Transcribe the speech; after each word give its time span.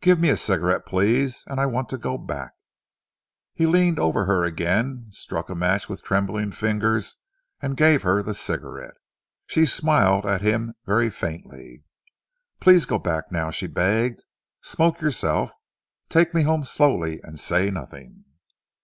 "Give 0.00 0.18
me 0.18 0.30
a 0.30 0.36
cigarette, 0.36 0.84
please 0.84 1.44
and 1.46 1.60
I 1.60 1.66
want 1.66 1.88
to 1.90 1.96
go 1.96 2.18
back." 2.18 2.54
He 3.54 3.66
leaned 3.66 4.00
over 4.00 4.24
her 4.24 4.42
again, 4.42 5.06
struck 5.10 5.48
a 5.48 5.54
match 5.54 5.88
with 5.88 6.02
trembling 6.02 6.50
fingers 6.50 7.18
and 7.62 7.76
gave 7.76 8.02
her 8.02 8.20
the 8.20 8.34
cigarette. 8.34 8.96
She 9.46 9.64
smiled 9.64 10.26
at 10.26 10.40
him 10.42 10.74
very 10.86 11.08
faintly. 11.08 11.84
"Please 12.58 12.84
go 12.84 12.98
back 12.98 13.30
now," 13.30 13.52
she 13.52 13.68
begged. 13.68 14.24
"Smoke 14.60 15.00
yourself, 15.00 15.52
take 16.08 16.34
me 16.34 16.42
home 16.42 16.64
slowly 16.64 17.20
and 17.22 17.38
say 17.38 17.70
nothing." 17.70 18.24